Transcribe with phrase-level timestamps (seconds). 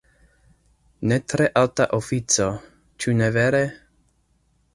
[1.11, 2.49] Ne tre alta ofico,
[3.05, 3.63] ĉu ne vere?